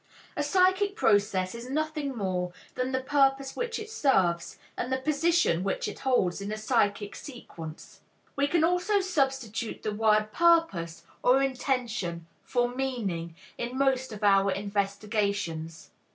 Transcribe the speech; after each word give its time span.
A 0.35 0.41
psychic 0.41 0.95
process 0.95 1.53
is 1.53 1.69
nothing 1.69 2.15
more 2.17 2.51
than 2.73 2.91
the 2.91 3.01
purpose 3.03 3.55
which 3.55 3.77
it 3.77 3.87
serves 3.87 4.57
and 4.75 4.91
the 4.91 4.97
position 4.97 5.63
which 5.63 5.87
it 5.87 5.99
holds 5.99 6.41
in 6.41 6.51
a 6.51 6.57
psychic 6.57 7.15
sequence. 7.15 8.01
We 8.35 8.47
can 8.47 8.63
also 8.63 8.99
substitute 8.99 9.83
the 9.83 9.93
word 9.93 10.31
"purpose" 10.33 11.03
or 11.23 11.43
"intention" 11.43 12.25
for 12.41 12.67
"meaning" 12.67 13.35
in 13.59 13.77
most 13.77 14.11
of 14.11 14.23
our 14.23 14.49
investigations. 14.49 15.91